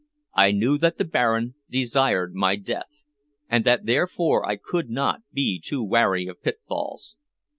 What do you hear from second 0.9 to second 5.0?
the Baron desired my death, and that therefore I could